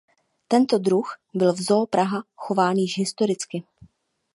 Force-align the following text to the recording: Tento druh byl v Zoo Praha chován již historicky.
Tento 0.47 0.77
druh 0.79 1.13
byl 1.33 1.53
v 1.53 1.61
Zoo 1.61 1.85
Praha 1.87 2.23
chován 2.35 2.75
již 2.75 2.97
historicky. 2.97 3.63